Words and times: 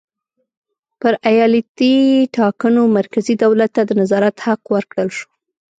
پر 0.99 1.13
ایالتي 1.29 1.93
ټاکنو 2.37 2.81
مرکزي 2.97 3.33
دولت 3.43 3.69
ته 3.75 3.81
د 3.85 3.91
نظارت 4.01 4.35
حق 4.45 4.61
ورکړل 4.75 5.09
شو. 5.17 5.29